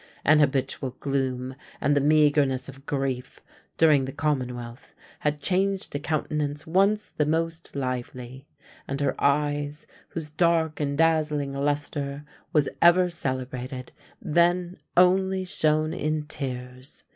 [0.25, 3.39] An habitual gloom, and the meagreness of grief,
[3.77, 8.47] during the commonwealth, had changed a countenance once the most lively;
[8.87, 16.23] and her eyes, whose dark and dazzling lustre was ever celebrated, then only shone in
[16.25, 17.03] tears.